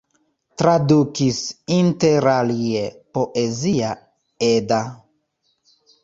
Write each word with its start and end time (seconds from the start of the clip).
Tradukis 0.59 1.41
interalie 1.75 2.81
Poezia 3.17 3.91
Edda. 4.47 4.79